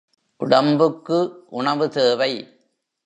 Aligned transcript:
உடம்புக்கு 0.37 1.45
உணவு 1.49 1.89
தேவை. 1.89 2.31